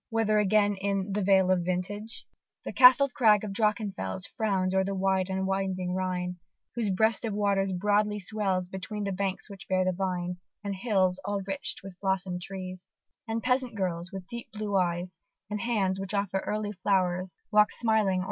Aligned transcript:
whether 0.09 0.39
again, 0.39 0.73
in 0.77 1.11
the 1.13 1.21
"vale 1.21 1.51
of 1.51 1.59
vintage," 1.63 2.25
The 2.65 2.73
castled 2.73 3.13
crag 3.13 3.43
of 3.43 3.53
Drachenfels 3.53 4.25
Frowns 4.35 4.73
o'er 4.73 4.83
the 4.83 4.95
wide 4.95 5.29
and 5.29 5.45
winding 5.45 5.93
Rhine, 5.93 6.37
Whose 6.73 6.89
breast 6.89 7.23
of 7.23 7.35
waters 7.35 7.71
broadly 7.71 8.19
swells 8.19 8.67
Between 8.67 9.03
the 9.03 9.11
banks 9.11 9.47
which 9.47 9.67
bear 9.67 9.85
the 9.85 9.91
vine, 9.91 10.37
And 10.63 10.73
hills 10.75 11.19
all 11.23 11.41
rich 11.45 11.75
with 11.83 11.99
blossom'd 11.99 12.41
trees, 12.41 12.89
And 13.27 13.43
peasant 13.43 13.75
girls, 13.75 14.11
with 14.11 14.25
deep 14.25 14.47
blue 14.51 14.75
eyes, 14.75 15.19
And 15.51 15.61
hands 15.61 15.99
which 15.99 16.15
offer 16.15 16.39
early 16.39 16.71
flowers, 16.71 17.37
Walk 17.51 17.71
smiling 17.71 18.01
o'er 18.05 18.05
this 18.05 18.07
paradise. 18.13 18.19